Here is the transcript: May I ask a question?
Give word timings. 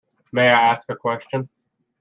May 0.31 0.49
I 0.49 0.59
ask 0.71 0.89
a 0.89 0.95
question? 0.95 1.47